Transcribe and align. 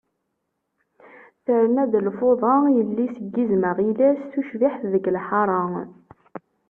Terna-d 1.45 1.93
lfuḍa, 2.07 2.55
yelli-s 2.75 3.15
n 3.19 3.25
yizem 3.33 3.63
aɣilas, 3.69 4.19
tucbiḥt 4.31 4.81
deg 4.93 5.05
lḥara. 5.15 5.61